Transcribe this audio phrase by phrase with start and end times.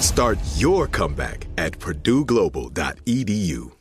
[0.00, 3.72] Start your comeback at purdueglobal.edu.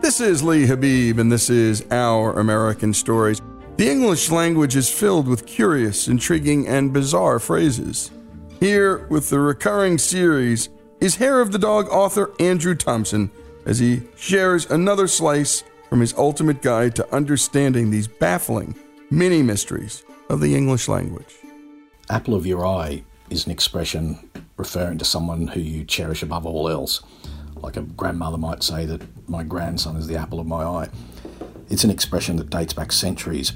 [0.00, 3.40] This is Lee Habib, and this is Our American Stories.
[3.76, 8.12] The English language is filled with curious, intriguing, and bizarre phrases.
[8.60, 10.68] Here, with the recurring series,
[11.00, 13.30] is Hair of the Dog author Andrew Thompson
[13.66, 15.64] as he shares another slice
[15.94, 18.74] from his ultimate guide to understanding these baffling
[19.12, 21.36] mini mysteries of the English language.
[22.10, 26.68] Apple of your eye is an expression referring to someone who you cherish above all
[26.68, 27.00] else.
[27.54, 30.88] Like a grandmother might say that my grandson is the apple of my eye.
[31.70, 33.52] It's an expression that dates back centuries.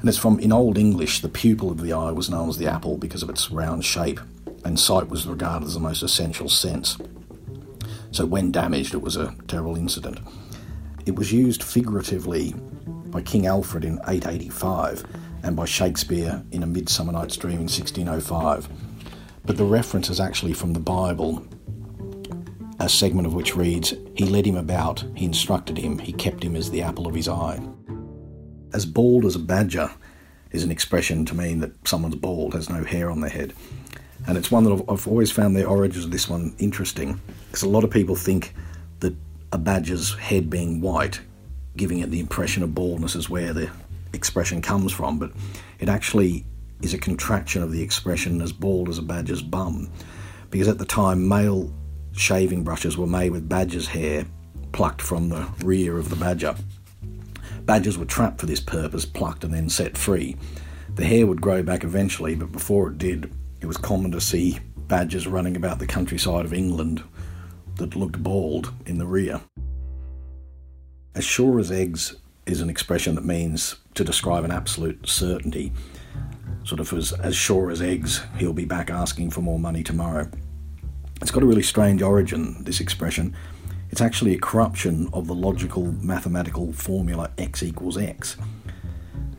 [0.00, 2.70] And it's from, in Old English, the pupil of the eye was known as the
[2.70, 4.20] apple because of its round shape,
[4.66, 6.98] and sight was regarded as the most essential sense.
[8.10, 10.18] So when damaged, it was a terrible incident.
[11.08, 12.52] It was used figuratively
[13.06, 15.06] by King Alfred in 885
[15.42, 18.68] and by Shakespeare in A Midsummer Night's Dream in 1605.
[19.46, 21.48] But the reference is actually from the Bible,
[22.78, 26.54] a segment of which reads, He led him about, he instructed him, he kept him
[26.54, 27.58] as the apple of his eye.
[28.74, 29.90] As bald as a badger
[30.50, 33.54] is an expression to mean that someone's bald, has no hair on their head.
[34.26, 37.68] And it's one that I've, always found the origins of this one interesting, because a
[37.70, 38.52] lot of people think
[39.52, 41.20] a badger's head being white,
[41.76, 43.70] giving it the impression of baldness is where the
[44.12, 45.32] expression comes from, but
[45.78, 46.44] it actually
[46.82, 49.90] is a contraction of the expression as bald as a badger's bum.
[50.50, 51.72] Because at the time, male
[52.12, 54.26] shaving brushes were made with badger's hair
[54.72, 56.54] plucked from the rear of the badger.
[57.62, 60.36] Badgers were trapped for this purpose, plucked and then set free.
[60.94, 63.30] The hair would grow back eventually, but before it did,
[63.60, 64.58] it was common to see
[64.88, 67.02] badgers running about the countryside of England
[67.78, 69.40] that looked bald in the rear.
[71.14, 72.16] As sure as eggs
[72.46, 75.72] is an expression that means to describe an absolute certainty,
[76.64, 80.30] sort of as, as sure as eggs, he'll be back asking for more money tomorrow.
[81.20, 83.34] It's got a really strange origin, this expression.
[83.90, 88.36] It's actually a corruption of the logical mathematical formula x equals x,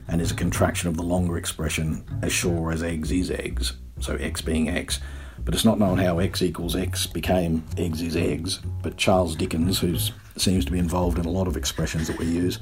[0.08, 4.16] and is a contraction of the longer expression as sure as eggs is eggs, so
[4.16, 5.00] x being x.
[5.50, 8.60] But it's not known how x equals x became eggs is eggs.
[8.84, 9.98] But Charles Dickens, who
[10.38, 12.60] seems to be involved in a lot of expressions that we use,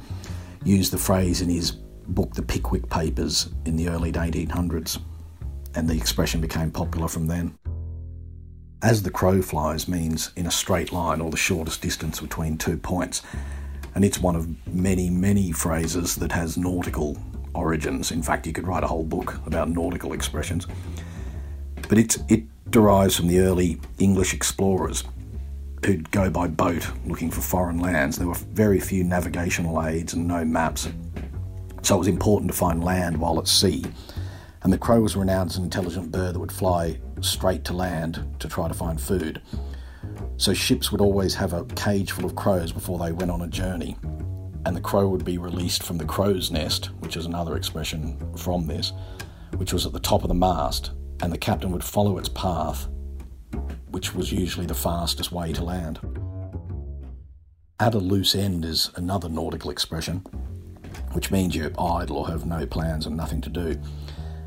[0.63, 5.01] used the phrase in his book The Pickwick Papers in the early 1800s,
[5.75, 7.57] and the expression became popular from then.
[8.81, 12.78] As the crow flies means in a straight line or the shortest distance between two
[12.78, 13.22] points,
[13.95, 17.18] and it's one of many, many phrases that has nautical
[17.54, 18.12] origins.
[18.12, 20.68] In fact, you could write a whole book about nautical expressions.
[21.90, 25.04] But it, it derives from the early English explorers
[25.86, 28.18] who'd go by boat looking for foreign lands.
[28.18, 30.90] There were very few navigational aids and no maps,
[31.81, 33.86] so it was important to find land while at sea.
[34.64, 38.36] And the crow was renowned as an intelligent bird that would fly straight to land
[38.40, 39.42] to try to find food.
[40.38, 43.48] So ships would always have a cage full of crows before they went on a
[43.48, 43.96] journey.
[44.66, 48.68] And the crow would be released from the crow's nest, which is another expression from
[48.68, 48.92] this,
[49.56, 50.92] which was at the top of the mast,
[51.22, 52.88] and the captain would follow its path
[53.90, 56.00] which was usually the fastest way to land.
[57.80, 60.18] At a loose end is another nautical expression,
[61.14, 63.80] which means you're idle or have no plans and nothing to do.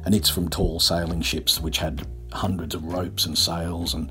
[0.04, 4.10] And it's from tall sailing ships which had hundreds of ropes and sails, and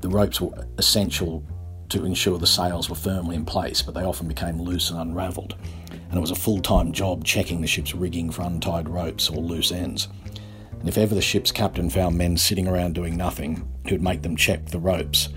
[0.00, 1.44] the ropes were essential
[1.88, 5.54] to ensure the sails were firmly in place, but they often became loose and unravelled.
[5.90, 9.36] And it was a full time job checking the ship's rigging for untied ropes or
[9.36, 10.08] loose ends
[10.82, 14.22] and if ever the ship's captain found men sitting around doing nothing, he would make
[14.22, 15.28] them check the ropes.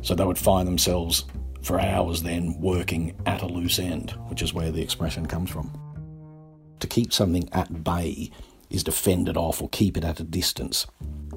[0.00, 1.26] So they would find themselves
[1.60, 5.70] for hours then working at a loose end, which is where the expression comes from.
[6.80, 8.30] To keep something at bay
[8.70, 10.86] is to fend it off or keep it at a distance.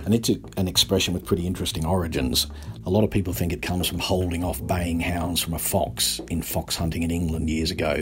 [0.05, 2.47] And it's a, an expression with pretty interesting origins.
[2.85, 6.21] A lot of people think it comes from holding off baying hounds from a fox
[6.29, 8.01] in fox hunting in England years ago.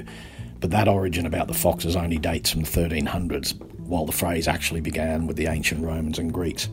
[0.60, 4.82] But that origin about the foxes only dates from the 1300s, while the phrase actually
[4.82, 6.70] began with the ancient Romans and Greeks.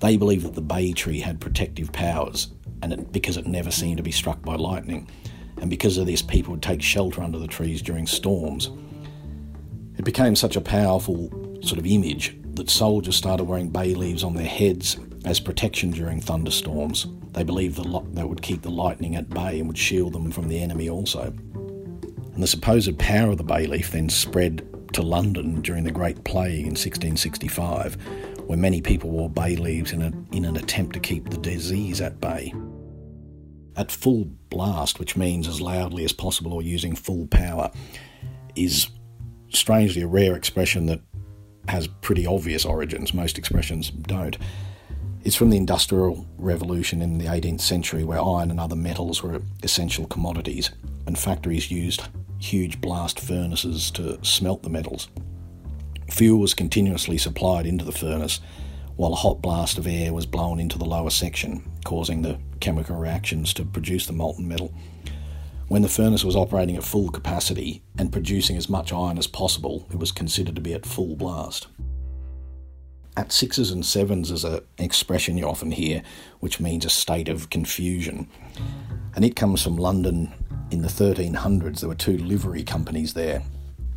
[0.00, 2.48] They believed that the bay tree had protective powers,
[2.82, 5.08] and it, because it never seemed to be struck by lightning,
[5.60, 8.70] and because of this, people would take shelter under the trees during storms.
[9.96, 11.30] It became such a powerful
[11.62, 16.20] sort of image that soldiers started wearing bay leaves on their heads as protection during
[16.20, 17.06] thunderstorms.
[17.32, 20.48] They believed that that would keep the lightning at bay and would shield them from
[20.48, 21.22] the enemy also.
[21.22, 26.24] And the supposed power of the bay leaf then spread to London during the Great
[26.24, 27.96] Plague in 1665,
[28.46, 32.00] where many people wore bay leaves in, a, in an attempt to keep the disease
[32.00, 32.54] at bay.
[33.76, 37.70] At full blast, which means as loudly as possible or using full power,
[38.54, 38.88] is
[39.50, 41.02] strangely a rare expression that
[41.68, 43.12] has pretty obvious origins.
[43.12, 44.38] Most expressions don't.
[45.24, 49.42] It's from the Industrial Revolution in the 18th century, where iron and other metals were
[49.62, 50.70] essential commodities,
[51.06, 52.04] and factories used
[52.38, 55.08] huge blast furnaces to smelt the metals.
[56.10, 58.40] Fuel was continuously supplied into the furnace,
[58.96, 62.96] while a hot blast of air was blown into the lower section, causing the chemical
[62.96, 64.72] reactions to produce the molten metal.
[65.68, 69.86] When the furnace was operating at full capacity and producing as much iron as possible,
[69.90, 71.66] it was considered to be at full blast.
[73.16, 76.02] At sixes and sevens is an expression you often hear,
[76.40, 78.28] which means a state of confusion.
[79.14, 80.32] And it comes from London
[80.76, 83.42] in the 1300s, there were two livery companies there,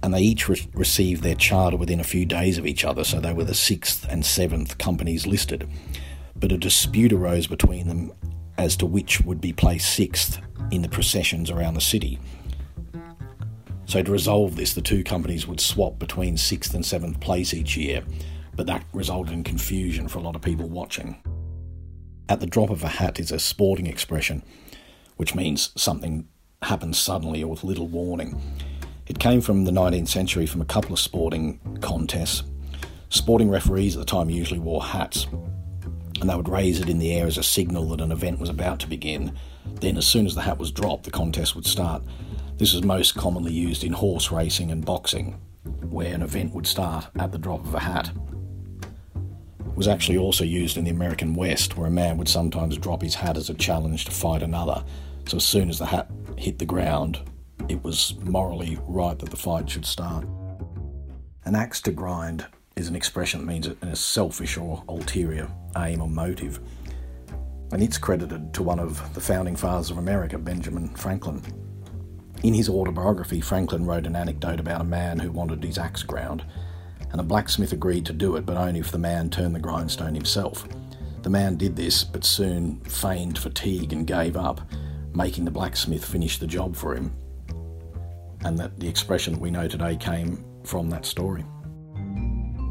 [0.02, 3.20] and they each re- received their charter within a few days of each other, so
[3.20, 5.70] they were the sixth and seventh companies listed.
[6.38, 8.14] But a dispute arose between them
[8.58, 10.40] as to which would be placed sixth
[10.72, 12.18] in the processions around the city.
[13.86, 17.76] So, to resolve this, the two companies would swap between sixth and seventh place each
[17.76, 18.04] year,
[18.56, 21.22] but that resulted in confusion for a lot of people watching.
[22.30, 24.44] At the drop of a hat is a sporting expression,
[25.18, 26.30] which means something
[26.62, 28.42] happened suddenly or with little warning.
[29.08, 32.44] It came from the 19th century from a couple of sporting contests.
[33.10, 35.26] Sporting referees at the time usually wore hats,
[36.22, 38.50] and they would raise it in the air as a signal that an event was
[38.50, 39.34] about to begin.
[39.66, 42.04] Then, as soon as the hat was dropped, the contest would start.
[42.58, 45.40] This was most commonly used in horse racing and boxing,
[45.90, 48.12] where an event would start at the drop of a hat.
[48.84, 53.02] It was actually also used in the American West, where a man would sometimes drop
[53.02, 54.84] his hat as a challenge to fight another.
[55.26, 57.20] So, as soon as the hat hit the ground,
[57.68, 60.26] it was morally right that the fight should start.
[61.44, 62.46] An axe to grind
[62.78, 66.62] is an expression that means a selfish or ulterior aim or motive.
[67.74, 71.44] And it's credited to one of the founding fathers of America, Benjamin Franklin.
[72.42, 76.46] In his autobiography, Franklin wrote an anecdote about a man who wanted his axe ground,
[77.12, 80.16] and a blacksmith agreed to do it, but only if the man turned the grindstone
[80.16, 80.66] himself.
[81.22, 84.62] The man did this, but soon feigned fatigue and gave up,
[85.14, 87.14] making the blacksmith finish the job for him.
[88.44, 91.44] And that the expression we know today came from that story.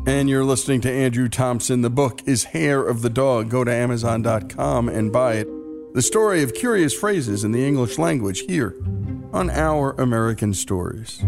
[0.07, 1.83] And you're listening to Andrew Thompson.
[1.83, 3.51] The book is Hair of the Dog.
[3.51, 5.49] Go to Amazon.com and buy it.
[5.95, 8.75] The story of curious phrases in the English language here
[9.33, 11.23] on Our American Stories.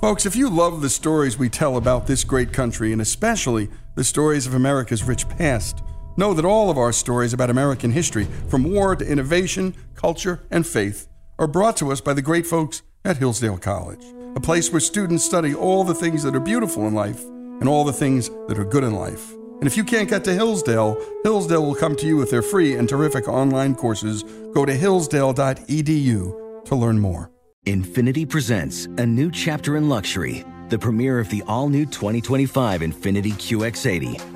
[0.00, 4.04] Folks, if you love the stories we tell about this great country, and especially the
[4.04, 5.82] stories of America's rich past,
[6.16, 10.66] know that all of our stories about American history, from war to innovation, culture, and
[10.66, 11.08] faith,
[11.38, 14.04] are brought to us by the great folks at Hillsdale College,
[14.34, 17.84] a place where students study all the things that are beautiful in life and all
[17.84, 19.32] the things that are good in life.
[19.58, 22.74] And if you can't get to Hillsdale, Hillsdale will come to you with their free
[22.74, 24.22] and terrific online courses.
[24.52, 27.30] Go to hillsdale.edu to learn more.
[27.64, 33.32] Infiniti presents a new chapter in luxury, the premiere of the all new 2025 Infiniti
[33.32, 34.35] QX80,